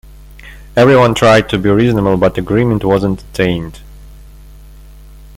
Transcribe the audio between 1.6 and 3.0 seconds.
reasonable, but agreement